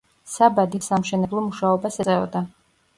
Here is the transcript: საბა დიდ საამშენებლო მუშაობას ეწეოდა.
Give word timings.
საბა 0.35 0.65
დიდ 0.71 0.87
საამშენებლო 0.87 1.45
მუშაობას 1.51 2.05
ეწეოდა. 2.05 2.47